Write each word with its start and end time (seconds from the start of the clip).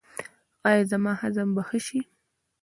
ایا 0.69 0.83
زما 0.91 1.11
هضم 1.21 1.49
به 1.55 1.61
ښه 1.67 1.79
شي؟ 1.85 1.99